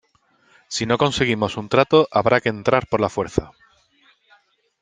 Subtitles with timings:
[0.67, 3.51] Si no conseguimos un trato habrá que entrar por la fuerza.